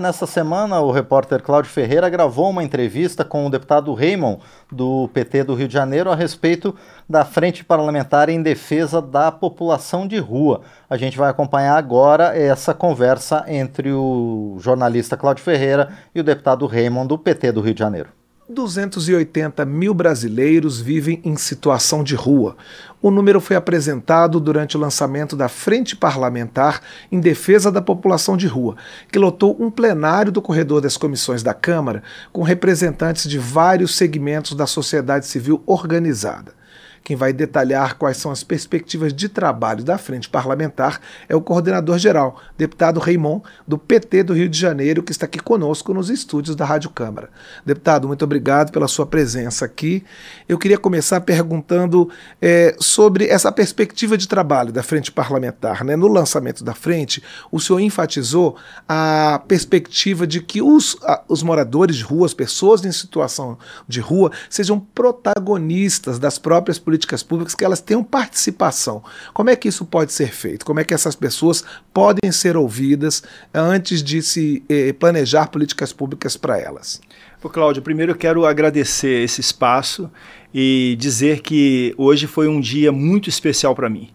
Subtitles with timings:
[0.00, 4.40] Nessa semana, o repórter Cláudio Ferreira gravou uma entrevista com o deputado Raymond,
[4.70, 6.72] do PT do Rio de Janeiro, a respeito
[7.08, 10.60] da Frente Parlamentar em Defesa da População de Rua.
[10.88, 16.64] A gente vai acompanhar agora essa conversa entre o jornalista Cláudio Ferreira e o deputado
[16.68, 18.17] Raymond, do PT do Rio de Janeiro.
[18.48, 22.56] 280 mil brasileiros vivem em situação de rua.
[23.02, 26.80] O número foi apresentado durante o lançamento da Frente Parlamentar
[27.12, 28.76] em Defesa da População de Rua,
[29.12, 32.02] que lotou um plenário do corredor das comissões da Câmara
[32.32, 36.57] com representantes de vários segmentos da sociedade civil organizada.
[37.08, 42.38] Quem vai detalhar quais são as perspectivas de trabalho da frente parlamentar é o coordenador-geral,
[42.58, 46.66] deputado Raimon, do PT do Rio de Janeiro, que está aqui conosco nos estúdios da
[46.66, 47.30] Rádio Câmara.
[47.64, 50.04] Deputado, muito obrigado pela sua presença aqui.
[50.46, 52.10] Eu queria começar perguntando
[52.42, 55.82] é, sobre essa perspectiva de trabalho da frente parlamentar.
[55.84, 55.96] Né?
[55.96, 58.54] No lançamento da frente, o senhor enfatizou
[58.86, 63.56] a perspectiva de que os, a, os moradores de rua, as pessoas em situação
[63.88, 69.02] de rua, sejam protagonistas das próprias políticas políticas públicas que elas tenham participação.
[69.32, 70.66] Como é que isso pode ser feito?
[70.66, 73.22] Como é que essas pessoas podem ser ouvidas
[73.54, 77.00] antes de se eh, planejar políticas públicas para elas?
[77.40, 80.10] Pô, Cláudio, primeiro eu quero agradecer esse espaço
[80.52, 84.10] e dizer que hoje foi um dia muito especial para mim,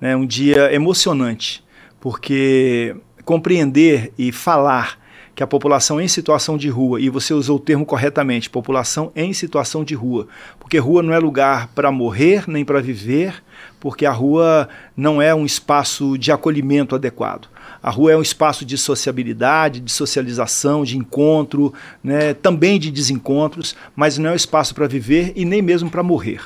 [0.00, 0.14] né?
[0.14, 1.64] um dia emocionante,
[2.00, 2.94] porque
[3.24, 4.96] compreender e falar
[5.38, 9.32] que a população em situação de rua, e você usou o termo corretamente, população em
[9.32, 10.26] situação de rua,
[10.58, 13.40] porque rua não é lugar para morrer nem para viver,
[13.78, 17.46] porque a rua não é um espaço de acolhimento adequado.
[17.80, 21.72] A rua é um espaço de sociabilidade, de socialização, de encontro,
[22.02, 26.02] né, também de desencontros, mas não é um espaço para viver e nem mesmo para
[26.02, 26.40] morrer.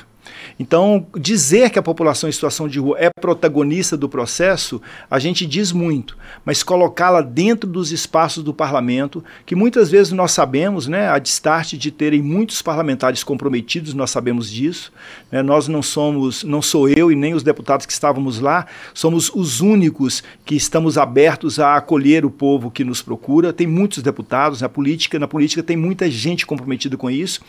[0.59, 5.45] Então, dizer que a população em situação de rua é protagonista do processo, a gente
[5.45, 11.09] diz muito, mas colocá-la dentro dos espaços do parlamento, que muitas vezes nós sabemos, né,
[11.09, 14.91] a destarte de terem muitos parlamentares comprometidos, nós sabemos disso.
[15.31, 19.31] Né, nós não somos, não sou eu e nem os deputados que estávamos lá, somos
[19.33, 23.53] os únicos que estamos abertos a acolher o povo que nos procura.
[23.53, 27.41] Tem muitos deputados na política, na política tem muita gente comprometida com isso,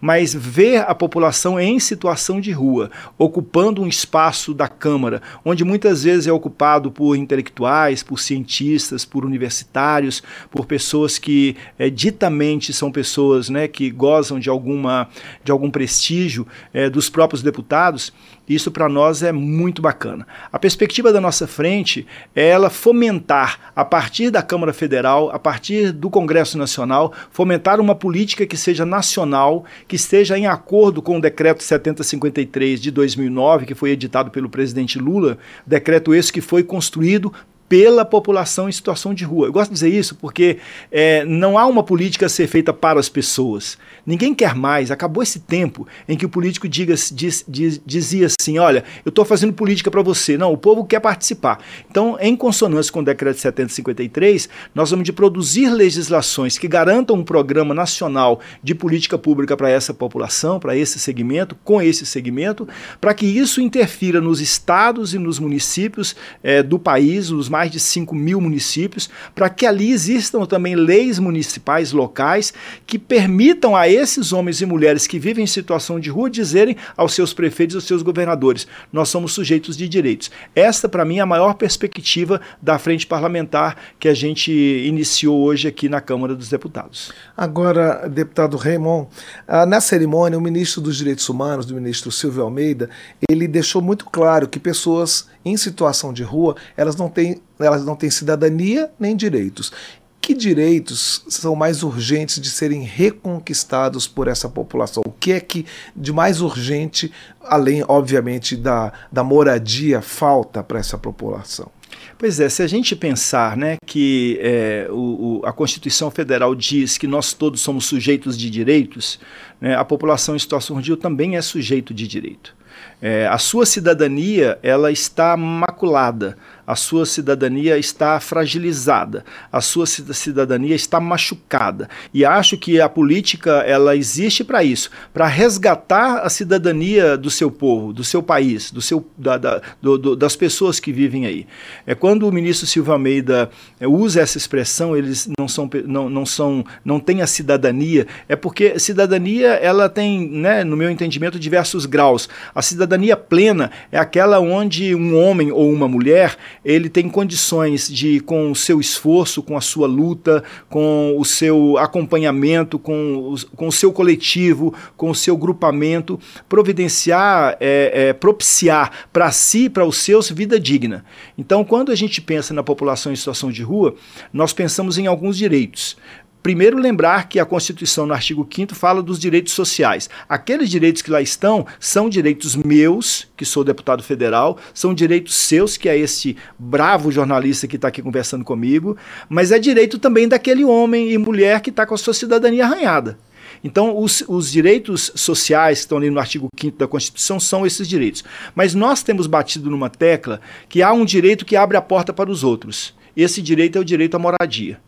[0.00, 6.04] mas ver a população em situação de rua, ocupando um espaço da Câmara, onde muitas
[6.04, 12.92] vezes é ocupado por intelectuais, por cientistas, por universitários, por pessoas que é, ditamente são
[12.92, 15.08] pessoas né, que gozam de, alguma,
[15.42, 18.12] de algum prestígio é, dos próprios deputados,
[18.48, 20.26] isso para nós é muito bacana.
[20.52, 25.92] A perspectiva da nossa frente é ela fomentar, a partir da Câmara Federal, a partir
[25.92, 31.20] do Congresso Nacional, fomentar uma política que seja nacional, que esteja em acordo com o
[31.20, 37.32] decreto 7053 de 2009, que foi editado pelo presidente Lula, decreto esse que foi construído
[37.72, 39.46] pela população em situação de rua.
[39.46, 40.58] Eu gosto de dizer isso porque
[40.90, 43.78] é, não há uma política a ser feita para as pessoas.
[44.04, 44.90] Ninguém quer mais.
[44.90, 49.24] Acabou esse tempo em que o político diga, diz, diz, dizia assim: olha, eu estou
[49.24, 50.36] fazendo política para você.
[50.36, 51.60] Não, o povo quer participar.
[51.90, 57.24] Então, em consonância com o decreto 7053, nós vamos de produzir legislações que garantam um
[57.24, 62.68] programa nacional de política pública para essa população, para esse segmento, com esse segmento,
[63.00, 67.70] para que isso interfira nos estados e nos municípios é, do país, os mais mais
[67.70, 72.52] de 5 mil municípios, para que ali existam também leis municipais locais
[72.84, 77.14] que permitam a esses homens e mulheres que vivem em situação de rua dizerem aos
[77.14, 80.30] seus prefeitos aos seus governadores: nós somos sujeitos de direitos.
[80.56, 85.68] Esta, para mim, é a maior perspectiva da frente parlamentar que a gente iniciou hoje
[85.68, 87.12] aqui na Câmara dos Deputados.
[87.36, 89.06] Agora, deputado Raymond,
[89.46, 92.90] ah, na cerimônia, o ministro dos Direitos Humanos, o ministro Silvio Almeida,
[93.30, 97.96] ele deixou muito claro que pessoas em situação de rua, elas não têm elas não
[97.96, 99.72] têm cidadania nem direitos.
[100.20, 105.02] Que direitos são mais urgentes de serem reconquistados por essa população?
[105.04, 110.96] O que é que de mais urgente, além, obviamente, da, da moradia, falta para essa
[110.96, 111.68] população?
[112.16, 116.96] Pois é, se a gente pensar né, que é, o, o, a Constituição Federal diz
[116.96, 119.18] que nós todos somos sujeitos de direitos,
[119.60, 122.54] né, a população em situação de também é sujeito de direito.
[123.00, 130.74] É, a sua cidadania ela está maculada, a sua cidadania está fragilizada, a sua cidadania
[130.74, 131.88] está machucada.
[132.14, 137.50] E acho que a política ela existe para isso, para resgatar a cidadania do seu
[137.50, 141.46] povo, do seu país, do seu, da, da, do, do, das pessoas que vivem aí.
[141.86, 143.50] É quando o ministro Silva Almeida
[143.80, 148.36] é, usa essa expressão, eles não são, não, não são, não têm a cidadania, é
[148.36, 152.28] porque cidadania ela tem, né, no meu entendimento, diversos graus.
[152.54, 158.20] A cidadania plena é aquela onde um homem ou uma mulher ele tem condições de,
[158.20, 163.68] com o seu esforço, com a sua luta, com o seu acompanhamento, com o, com
[163.68, 166.18] o seu coletivo, com o seu grupamento,
[166.48, 171.04] providenciar, é, é, propiciar para si, para os seus, vida digna.
[171.36, 173.94] Então, quando a gente pensa na população em situação de rua,
[174.32, 175.96] nós pensamos em alguns direitos.
[176.42, 180.10] Primeiro, lembrar que a Constituição, no artigo 5, fala dos direitos sociais.
[180.28, 185.76] Aqueles direitos que lá estão são direitos meus, que sou deputado federal, são direitos seus,
[185.76, 188.96] que é este bravo jornalista que está aqui conversando comigo,
[189.28, 193.16] mas é direito também daquele homem e mulher que está com a sua cidadania arranhada.
[193.62, 197.86] Então, os, os, direitos sociais que estão ali no artigo 5 da Constituição são esses
[197.86, 198.24] direitos.
[198.52, 202.30] Mas nós temos batido numa tecla que há um direito que abre a porta para
[202.30, 202.92] os outros.
[203.16, 204.80] Esse direito é o direito à moradia.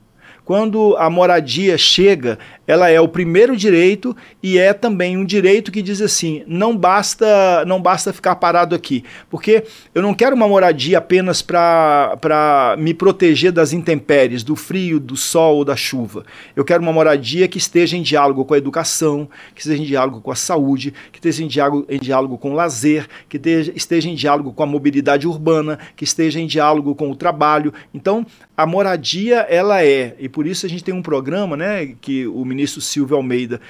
[0.45, 5.81] Quando a moradia chega, ela é o primeiro direito e é também um direito que
[5.81, 9.65] diz assim: não basta, não basta ficar parado aqui, porque
[9.95, 15.65] eu não quero uma moradia apenas para me proteger das intempéries, do frio, do sol,
[15.65, 16.25] da chuva.
[16.55, 20.21] Eu quero uma moradia que esteja em diálogo com a educação, que esteja em diálogo
[20.21, 24.11] com a saúde, que esteja em diálogo, em diálogo com o lazer, que esteja, esteja
[24.11, 27.73] em diálogo com a mobilidade urbana, que esteja em diálogo com o trabalho.
[27.95, 32.27] Então, a moradia ela é, e por isso a gente tem um programa, né, que
[32.27, 33.61] o ministro Silvio Almeida,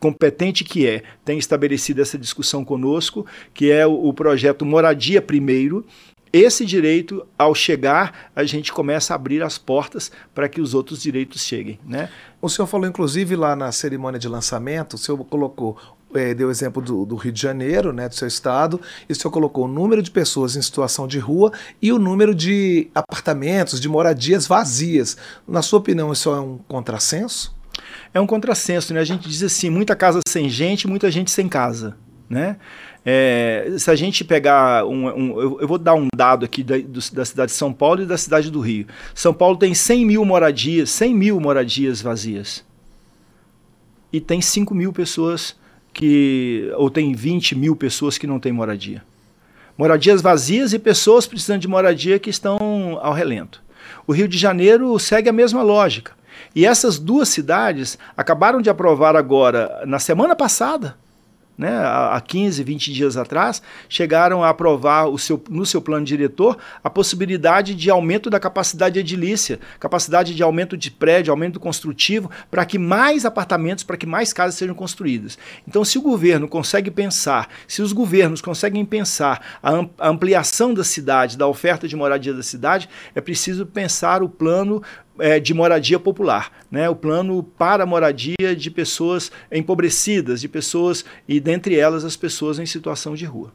[0.00, 3.24] competente que é, tem estabelecido essa discussão conosco,
[3.54, 5.84] que é o, o projeto Moradia Primeiro.
[6.32, 11.02] Esse direito, ao chegar, a gente começa a abrir as portas para que os outros
[11.02, 11.78] direitos cheguem.
[11.86, 12.08] Né?
[12.40, 15.76] O senhor falou, inclusive, lá na cerimônia de lançamento, o senhor colocou
[16.14, 19.30] é, deu exemplo do, do, Rio de Janeiro, né, do seu estado, e o senhor
[19.30, 23.88] colocou o número de pessoas em situação de rua e o número de apartamentos, de
[23.88, 25.16] moradias vazias.
[25.46, 27.54] Na sua opinião, isso é um contrassenso?
[28.12, 29.00] É um contrassenso, né?
[29.00, 31.96] A gente diz assim, muita casa sem gente, muita gente sem casa,
[32.28, 32.56] né?
[33.04, 36.78] É, se a gente pegar um, um eu, eu, vou dar um dado aqui da,
[36.78, 38.86] do, da, cidade de São Paulo e da cidade do Rio.
[39.12, 42.64] São Paulo tem 100 mil moradias, 100 mil moradias vazias.
[44.12, 45.56] E tem 5 mil pessoas
[45.92, 49.02] que ou tem 20 mil pessoas que não têm moradia.
[49.76, 53.62] Moradias vazias e pessoas precisando de moradia que estão ao relento.
[54.06, 56.12] O Rio de Janeiro segue a mesma lógica.
[56.54, 60.96] E essas duas cidades acabaram de aprovar agora, na semana passada,
[61.62, 66.58] né, há 15, 20 dias atrás, chegaram a aprovar o seu, no seu plano diretor
[66.82, 72.64] a possibilidade de aumento da capacidade edilícia, capacidade de aumento de prédio, aumento construtivo, para
[72.64, 75.38] que mais apartamentos, para que mais casas sejam construídas.
[75.66, 81.38] Então, se o governo consegue pensar, se os governos conseguem pensar a ampliação da cidade,
[81.38, 84.82] da oferta de moradia da cidade, é preciso pensar o plano
[85.18, 86.88] é, de moradia popular, né?
[86.88, 92.66] o plano para moradia de pessoas empobrecidas, de pessoas, e dentre elas as pessoas em
[92.66, 93.52] situação de rua.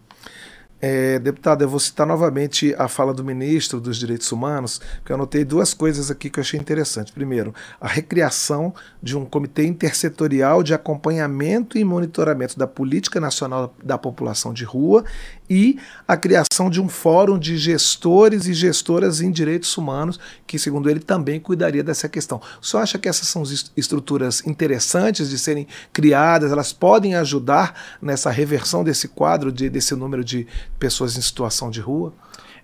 [0.80, 5.16] É, deputado, eu vou citar novamente a fala do ministro dos Direitos Humanos, porque eu
[5.16, 7.12] anotei duas coisas aqui que eu achei interessante.
[7.12, 13.98] Primeiro, a recriação de um comitê intersetorial de acompanhamento e monitoramento da política nacional da
[13.98, 15.04] população de rua
[15.50, 15.78] e
[16.08, 21.00] a criação de um fórum de gestores e gestoras em direitos humanos, que, segundo ele,
[21.00, 22.42] também cuidaria dessa questão.
[22.62, 23.44] O senhor acha que essas são
[23.76, 30.24] estruturas interessantes de serem criadas, elas podem ajudar nessa reversão desse quadro, de, desse número
[30.24, 30.48] de
[30.78, 32.14] pessoas em situação de rua?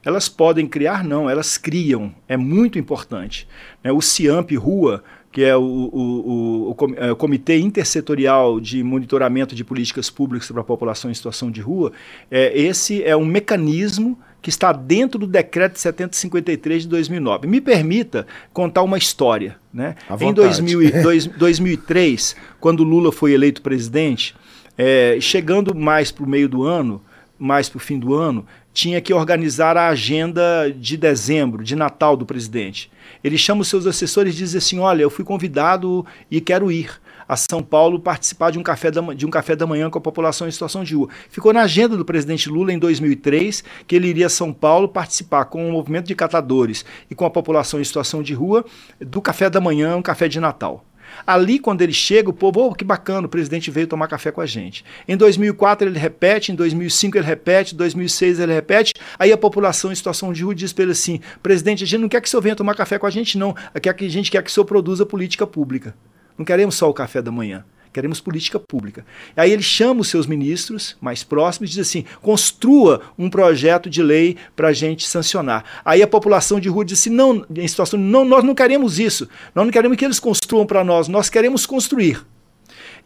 [0.06, 2.13] Elas podem criar, não, elas criam.
[2.27, 3.47] É muito importante.
[3.81, 3.91] Né?
[3.91, 5.01] O CIAMP Rua
[5.33, 10.61] que é o, o, o, é, o, Comitê Intersetorial de Monitoramento de Políticas Públicas para
[10.61, 11.92] a População em Situação de Rua,
[12.30, 17.47] é, esse é um mecanismo que está dentro do decreto 753 de 2009.
[17.47, 19.57] Me permita contar uma história.
[19.73, 19.95] Né?
[20.21, 24.35] Em 2000, dois, 2003, quando Lula foi eleito presidente,
[24.78, 27.02] é, chegando mais para o meio do ano,
[27.40, 32.18] mais para o fim do ano, tinha que organizar a agenda de dezembro, de Natal
[32.18, 32.92] do presidente.
[33.23, 36.89] Ele chama os seus assessores e diz assim: Olha, eu fui convidado e quero ir
[37.27, 40.01] a São Paulo participar de um, café da, de um café da manhã com a
[40.01, 41.09] população em situação de rua.
[41.30, 45.45] Ficou na agenda do presidente Lula em 2003 que ele iria a São Paulo participar
[45.45, 48.65] com o movimento de catadores e com a população em situação de rua
[48.99, 50.83] do café da manhã, um café de Natal.
[51.25, 54.41] Ali, quando ele chega, o povo, oh, que bacana, o presidente veio tomar café com
[54.41, 54.83] a gente.
[55.07, 58.93] Em 2004 ele repete, em 2005 ele repete, em 2006 ele repete.
[59.17, 62.09] Aí a população em situação de rua diz para ele assim: presidente, a gente não
[62.09, 63.55] quer que o senhor venha tomar café com a gente, não.
[63.73, 65.95] A gente quer que o senhor produza política pública.
[66.37, 67.63] Não queremos só o café da manhã.
[67.94, 69.06] Queremos política pública.
[69.38, 74.02] Aí ele chama os seus ministros mais próximos e diz assim: construa um projeto de
[74.02, 75.64] lei para a gente sancionar.
[75.85, 79.30] Aí a população de rua diz assim: não, em situação, não, nós não queremos isso.
[79.54, 82.26] Nós não queremos que eles construam para nós, nós queremos construir.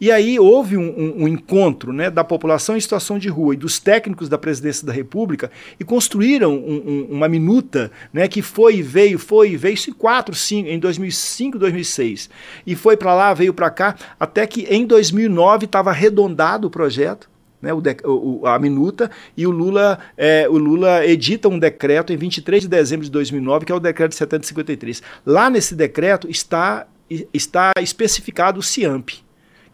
[0.00, 3.56] E aí houve um, um, um, encontro né, da população em situação de rua e
[3.56, 8.82] dos técnicos da presidência da República e construíram um, uma minuta né, que foi e
[8.82, 12.30] veio, foi e veio, isso em 4, 5, em 2005, 2006.
[12.64, 17.28] E foi para lá, veio para cá, até que em 2009 estava arredondado o projeto.
[17.60, 22.16] Né, o, o, a minuta e o Lula, é, o Lula edita um decreto em
[22.16, 25.02] 23 de dezembro de 2009, que é o decreto de 753.
[25.26, 26.86] Lá nesse decreto está,
[27.34, 29.24] está especificado o CIAMP,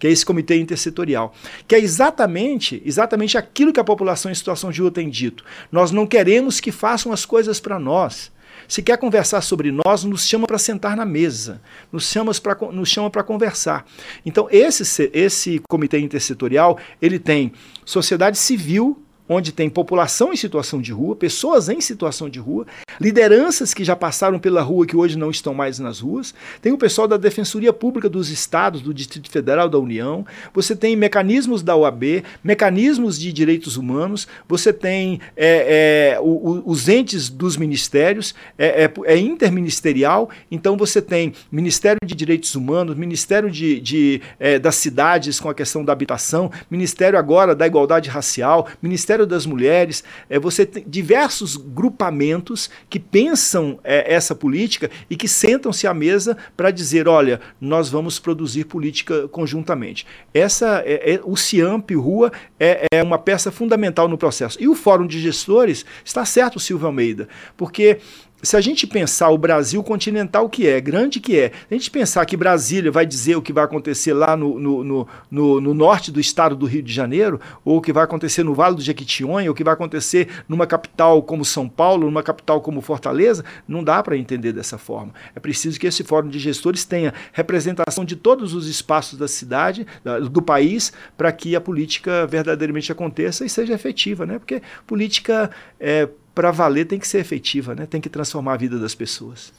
[0.05, 1.33] que é esse comitê intersetorial,
[1.67, 5.43] que é exatamente, exatamente aquilo que a população em situação de rua tem dito.
[5.73, 8.31] Nós não queremos que façam as coisas para nós.
[8.69, 11.59] Se quer conversar sobre nós, nos chama para sentar na mesa,
[11.91, 13.87] nos chama para nos chama para conversar.
[14.27, 20.93] Então esse esse comitê intersetorial, ele tem sociedade civil onde tem população em situação de
[20.93, 22.67] rua, pessoas em situação de rua,
[23.01, 26.79] lideranças que já passaram pela rua que hoje não estão mais nas ruas, tem o
[26.79, 31.77] pessoal da Defensoria Pública dos Estados, do Distrito Federal da União, você tem mecanismos da
[31.77, 38.35] OAB, mecanismos de direitos humanos, você tem é, é, o, o, os entes dos ministérios,
[38.59, 44.59] é, é, é, interministerial, então você tem Ministério de Direitos Humanos, Ministério de, de é,
[44.59, 50.05] das Cidades com a questão da habitação, Ministério agora da Igualdade Racial, Ministério das Mulheres,
[50.29, 56.37] é, você tem diversos grupamentos que pensam é, essa política e que sentam-se à mesa
[56.57, 60.07] para dizer: olha, nós vamos produzir política conjuntamente.
[60.33, 64.63] Essa, é, é, o CIAMP Rua é, é uma peça fundamental no processo.
[64.63, 67.99] E o Fórum de Gestores, está certo, Silvio Almeida, porque
[68.45, 72.25] se a gente pensar o Brasil continental que é, grande que é, a gente pensar
[72.27, 76.13] que Brasília vai dizer o que vai acontecer lá no, no, no, no, no norte
[76.13, 79.49] do estado do Rio de Janeiro, ou o que vai acontecer no Vale do Jequitinhonha,
[79.49, 83.83] ou o que vai acontecer numa capital como São Paulo, numa capital como Fortaleza, não
[83.83, 85.15] dá para entender dessa forma.
[85.35, 89.87] É preciso que esse fórum de gestores tenha representação de todos os espaços da cidade,
[90.31, 94.39] do país, para que a política verdadeiramente aconteça e seja efetiva, né?
[94.39, 97.87] Porque política é, para valer tem que ser efetiva, né?
[97.87, 99.53] tem que transformar a vida das pessoas.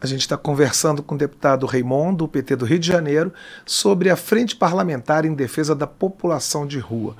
[0.00, 3.32] A gente está conversando com o deputado Raimundo, do PT do Rio de Janeiro,
[3.66, 7.16] sobre a Frente Parlamentar em Defesa da População de Rua.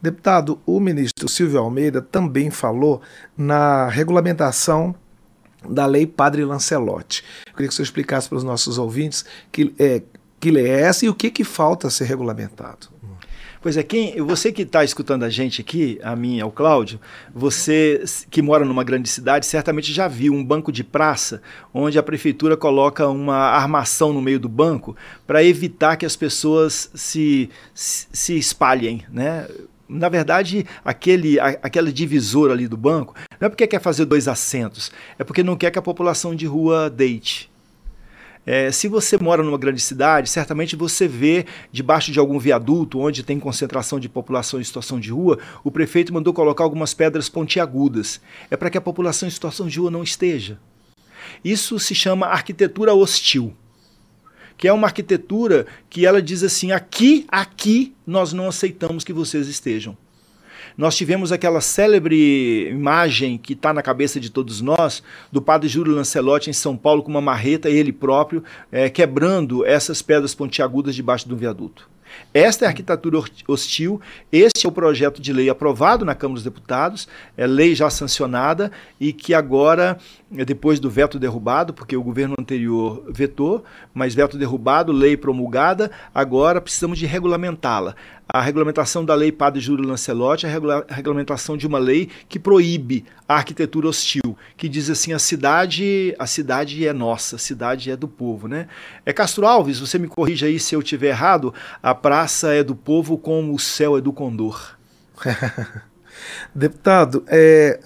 [0.00, 3.02] Deputado, o ministro Silvio Almeida também falou
[3.36, 4.94] na regulamentação
[5.68, 7.24] da Lei Padre Lancelotti.
[7.46, 10.00] Eu queria que você explicasse para os nossos ouvintes que, é,
[10.38, 12.88] que lei é essa e o que, que falta ser regulamentado.
[13.62, 16.98] Pois é, quem, você que está escutando a gente aqui, a mim ao Cláudio,
[17.34, 21.42] você que mora numa grande cidade, certamente já viu um banco de praça
[21.74, 26.90] onde a prefeitura coloca uma armação no meio do banco para evitar que as pessoas
[26.94, 29.46] se, se espalhem, né?
[29.86, 34.90] na verdade, aquele, aquela divisora ali do banco, não é porque quer fazer dois assentos,
[35.18, 37.49] é porque não quer que a população de rua deite.
[38.46, 43.22] É, se você mora numa grande cidade, certamente você vê debaixo de algum viaduto onde
[43.22, 48.20] tem concentração de população em situação de rua, o prefeito mandou colocar algumas pedras pontiagudas.
[48.50, 50.58] É para que a população em situação de rua não esteja.
[51.44, 53.54] Isso se chama arquitetura hostil
[54.60, 59.48] que é uma arquitetura que ela diz assim: aqui, aqui nós não aceitamos que vocês
[59.48, 59.96] estejam.
[60.76, 65.94] Nós tivemos aquela célebre imagem que está na cabeça de todos nós, do padre Júlio
[65.94, 71.28] Lancelotti em São Paulo com uma marreta, ele próprio, é, quebrando essas pedras pontiagudas debaixo
[71.28, 71.88] do viaduto.
[72.32, 74.00] Esta é a arquitetura hostil,
[74.30, 78.70] este é o projeto de lei aprovado na Câmara dos Deputados, é lei já sancionada
[79.00, 79.98] e que agora,
[80.30, 86.60] depois do veto derrubado, porque o governo anterior vetou, mas veto derrubado, lei promulgada, agora
[86.60, 87.94] precisamos de regulamentá-la
[88.32, 92.38] a regulamentação da lei Padre Júlio Lancelotti, a, regula a regulamentação de uma lei que
[92.38, 97.90] proíbe a arquitetura hostil, que diz assim, a cidade, a cidade é nossa, a cidade
[97.90, 98.68] é do povo, né?
[99.04, 102.74] É Castro Alves, você me corrija aí se eu tiver errado, a praça é do
[102.74, 104.76] povo como o céu é do condor.
[106.54, 107.80] Deputado, é,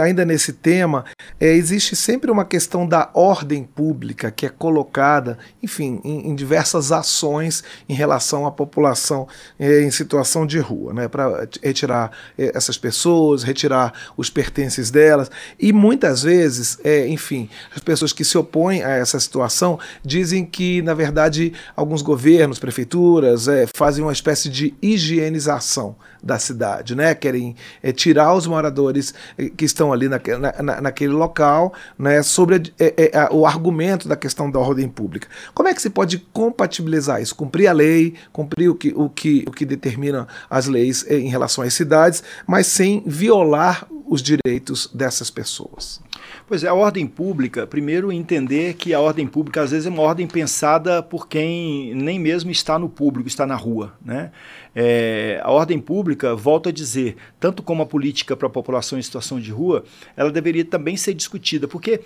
[0.00, 1.04] ainda nesse tema,
[1.40, 6.92] é, existe sempre uma questão da ordem pública que é colocada, enfim, em, em diversas
[6.92, 9.26] ações em relação à população
[9.58, 15.30] é, em situação de rua, né, para retirar é, essas pessoas, retirar os pertences delas.
[15.58, 20.82] E muitas vezes, é, enfim, as pessoas que se opõem a essa situação dizem que,
[20.82, 27.14] na verdade, alguns governos, prefeituras, é, fazem uma espécie de higienização da cidade, né?
[27.14, 30.20] Querem é, tirar os moradores é, que estão ali na,
[30.62, 35.28] na, naquele local né, sobre é, é, o argumento da questão da ordem pública.
[35.54, 37.34] Como é que se pode compatibilizar isso?
[37.34, 41.64] Cumprir a lei, cumprir o que, o que, o que determina as leis em relação
[41.64, 46.00] às cidades, mas sem violar os direitos dessas pessoas.
[46.46, 50.02] Pois é, a ordem pública, primeiro entender que a ordem pública às vezes é uma
[50.02, 53.94] ordem pensada por quem nem mesmo está no público, está na rua.
[54.04, 54.30] Né?
[54.74, 59.02] É, a ordem pública, volto a dizer, tanto como a política para a população em
[59.02, 59.84] situação de rua,
[60.16, 62.00] ela deveria também ser discutida, porque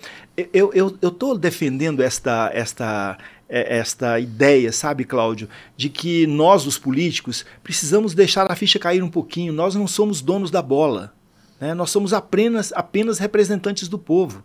[0.53, 3.17] eu estou defendendo esta, esta,
[3.49, 9.03] é, esta ideia, sabe, Cláudio, de que nós, os políticos, precisamos deixar a ficha cair
[9.03, 11.13] um pouquinho, nós não somos donos da bola.
[11.61, 11.75] Né?
[11.75, 14.43] Nós somos apenas, apenas representantes do povo.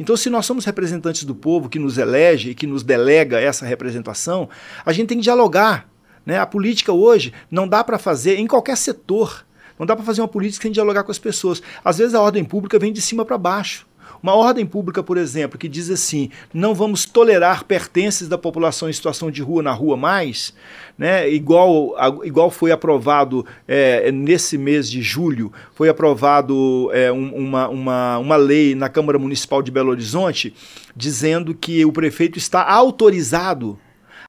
[0.00, 3.64] Então, se nós somos representantes do povo que nos elege e que nos delega essa
[3.64, 4.48] representação,
[4.84, 5.88] a gente tem que dialogar.
[6.24, 6.38] Né?
[6.38, 9.46] A política hoje não dá para fazer em qualquer setor.
[9.78, 11.62] Não dá para fazer uma política sem dialogar com as pessoas.
[11.84, 13.86] Às vezes a ordem pública vem de cima para baixo.
[14.22, 18.92] Uma ordem pública, por exemplo, que diz assim: não vamos tolerar pertences da população em
[18.92, 20.54] situação de rua na rua mais,
[20.98, 21.94] né, igual,
[22.24, 28.36] igual foi aprovado é, nesse mês de julho, foi aprovado é, um, uma, uma, uma
[28.36, 30.54] lei na Câmara Municipal de Belo Horizonte
[30.94, 33.78] dizendo que o prefeito está autorizado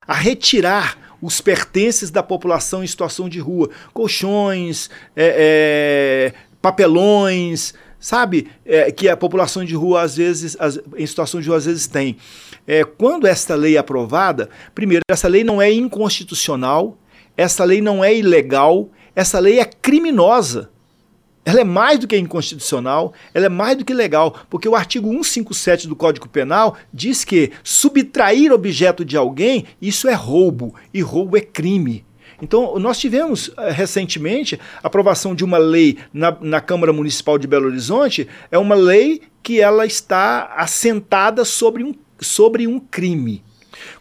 [0.06, 8.48] a retirar os pertences da população em situação de rua, colchões, é, é papelões, sabe?
[8.66, 11.88] É, que a população de rua, às vezes, as, em situação de rua, às vezes
[11.88, 12.18] tem.
[12.66, 16.98] É, quando esta lei é aprovada, primeiro, essa lei não é inconstitucional,
[17.36, 20.70] essa lei não é ilegal, essa lei é criminosa.
[21.46, 25.08] Ela é mais do que inconstitucional, ela é mais do que legal, porque o artigo
[25.08, 31.38] 157 do Código Penal diz que subtrair objeto de alguém, isso é roubo, e roubo
[31.38, 32.06] é crime.
[32.42, 37.48] Então, nós tivemos eh, recentemente a aprovação de uma lei na, na Câmara Municipal de
[37.48, 43.44] Belo Horizonte, é uma lei que ela está assentada sobre um, sobre um crime.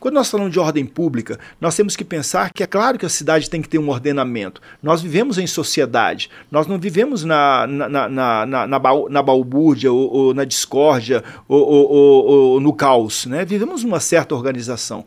[0.01, 3.11] Quando nós falamos de ordem pública, nós temos que pensar que é claro que a
[3.11, 4.61] cidade tem que ter um ordenamento.
[4.83, 8.79] Nós vivemos em sociedade, nós não vivemos na, na, na, na, na,
[9.11, 13.27] na balbúrdia ou, ou, na discórdia ou, ou, ou, no caos.
[13.27, 13.45] Né?
[13.45, 15.05] Vivemos uma certa organização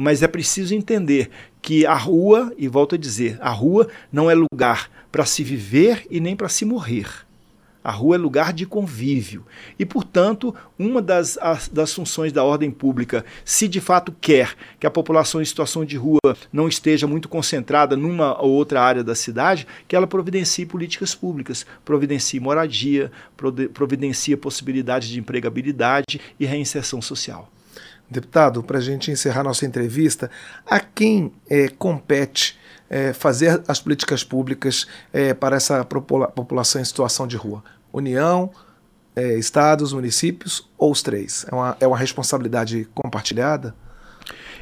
[0.00, 1.28] mas é preciso entender
[1.68, 6.06] que a rua, e volto a dizer, a rua não é lugar para se viver
[6.10, 7.06] e nem para se morrer.
[7.84, 9.44] A rua é lugar de convívio.
[9.78, 14.86] E, portanto, uma das, as, das funções da ordem pública, se de fato quer que
[14.86, 19.14] a população em situação de rua não esteja muito concentrada numa ou outra área da
[19.14, 23.12] cidade, que ela providencie políticas públicas, providencie moradia,
[23.74, 27.50] providencie possibilidades de empregabilidade e reinserção social.
[28.10, 30.30] Deputado, para a gente encerrar nossa entrevista,
[30.66, 37.26] a quem é, compete é, fazer as políticas públicas é, para essa população em situação
[37.26, 37.62] de rua?
[37.92, 38.50] União,
[39.36, 41.44] estados, municípios ou os três?
[41.50, 43.74] É uma, é uma responsabilidade compartilhada?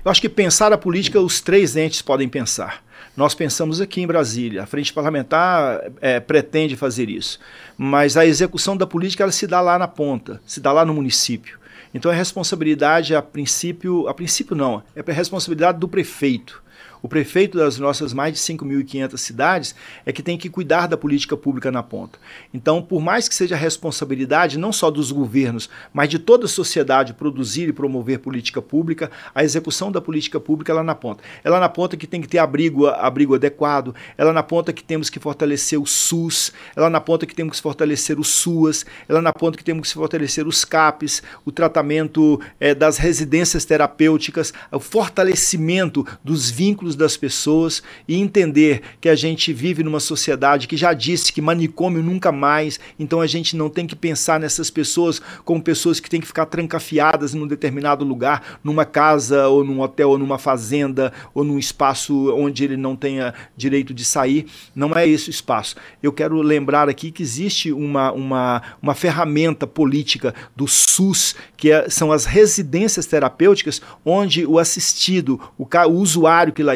[0.04, 2.82] Eu acho que pensar a política, os três entes podem pensar.
[3.16, 7.40] Nós pensamos aqui em Brasília, a frente parlamentar é, pretende fazer isso,
[7.76, 10.94] mas a execução da política ela se dá lá na ponta, se dá lá no
[10.94, 11.58] município.
[11.96, 16.62] Então a responsabilidade, a princípio, a princípio não, é a responsabilidade do prefeito.
[17.06, 21.36] O prefeito das nossas mais de 5.500 cidades é que tem que cuidar da política
[21.36, 22.18] pública na ponta.
[22.52, 27.14] Então, por mais que seja responsabilidade não só dos governos, mas de toda a sociedade
[27.14, 31.22] produzir e promover política pública, a execução da política pública é lá na ponta.
[31.44, 35.08] Ela na ponta que tem que ter abrigo, abrigo adequado, ela na ponta que temos
[35.08, 39.32] que fortalecer o SUS, ela na ponta que temos que fortalecer o SUAS, ela na
[39.32, 46.04] ponta que temos que fortalecer os CAPs, o tratamento é, das residências terapêuticas, o fortalecimento
[46.24, 51.32] dos vínculos das pessoas e entender que a gente vive numa sociedade que já disse
[51.32, 56.00] que manicômio nunca mais, então a gente não tem que pensar nessas pessoas como pessoas
[56.00, 60.18] que têm que ficar trancafiadas em um determinado lugar, numa casa ou num hotel ou
[60.18, 64.46] numa fazenda ou num espaço onde ele não tenha direito de sair.
[64.74, 65.76] Não é esse o espaço.
[66.02, 71.88] Eu quero lembrar aqui que existe uma, uma, uma ferramenta política do SUS, que é,
[71.88, 76.74] são as residências terapêuticas, onde o assistido, o, o usuário que lá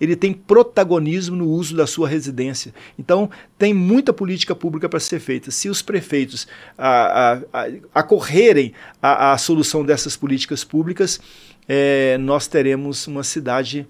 [0.00, 2.72] ele tem protagonismo no uso da sua residência.
[2.98, 5.50] Então, tem muita política pública para ser feita.
[5.50, 11.20] Se os prefeitos a, a, a, acorrerem à, solução dessas políticas públicas,
[11.68, 13.86] é, nós teremos uma cidade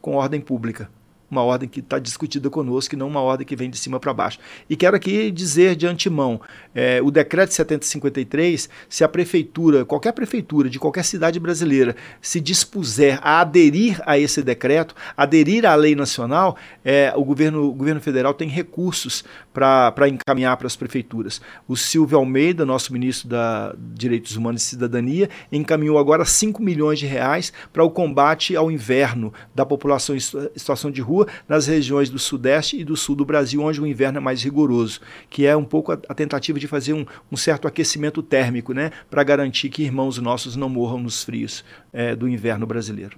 [0.00, 0.88] com ordem pública.
[1.30, 4.12] Uma ordem que está discutida conosco e não uma ordem que vem de cima para
[4.12, 4.38] baixo.
[4.68, 6.40] E quero aqui dizer de antemão,
[6.74, 13.18] é, o decreto 7053, se a prefeitura, qualquer prefeitura de qualquer cidade brasileira, se dispuser
[13.22, 18.32] a aderir a esse decreto, aderir à lei nacional, é, o, governo, o governo federal
[18.32, 21.40] tem recursos para encaminhar para as prefeituras.
[21.66, 27.06] O Silvio Almeida, nosso ministro da Direitos Humanos e Cidadania, encaminhou agora 5 milhões de
[27.06, 31.15] reais para o combate ao inverno da população em situação de rua
[31.48, 35.00] nas regiões do sudeste e do sul do Brasil, onde o inverno é mais rigoroso,
[35.30, 38.90] que é um pouco a, a tentativa de fazer um, um, certo aquecimento térmico, né,
[39.08, 43.16] para garantir que irmãos nossos não morram nos frios é, do inverno brasileiro.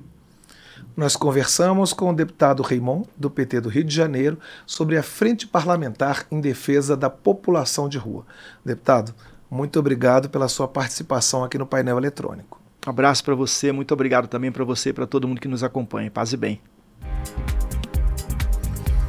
[0.96, 5.46] Nós conversamos com o deputado Raimon, do PT do Rio de Janeiro, sobre a frente
[5.46, 8.26] parlamentar em defesa da população de rua.
[8.64, 9.14] Deputado,
[9.50, 12.60] muito obrigado pela sua participação aqui no painel eletrônico.
[12.86, 15.62] Um abraço para você, muito obrigado também para você e para todo mundo que nos
[15.62, 16.10] acompanha.
[16.10, 16.60] Paz e bem.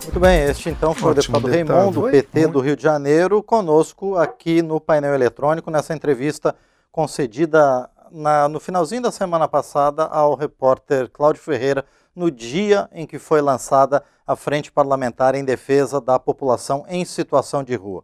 [0.10, 3.44] Muito bem, este então foi Ótimo o deputado Raimundo, do PT do Rio de Janeiro,
[3.44, 6.56] conosco aqui no painel eletrônico, nessa entrevista
[6.92, 13.20] concedida na, no finalzinho da semana passada ao repórter Cláudio Ferreira, no dia em que
[13.20, 18.04] foi lançada a Frente Parlamentar em Defesa da População em Situação de Rua.